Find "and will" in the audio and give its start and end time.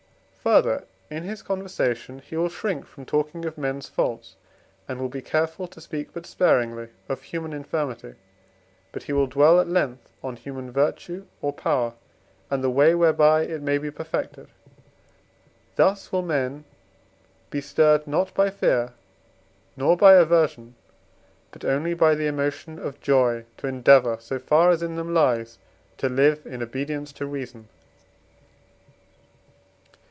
4.87-5.07